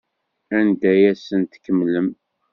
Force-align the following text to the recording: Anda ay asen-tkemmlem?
Anda 0.57 0.87
ay 0.93 1.03
asen-tkemmlem? 1.11 2.09